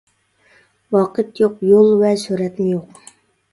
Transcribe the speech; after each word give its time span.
ۋاقىت 0.95 1.43
يوق، 1.45 1.61
يول 1.73 1.93
ۋە 2.01 2.11
سۈرئەتمۇ 2.25 2.69
يوق. 2.75 3.01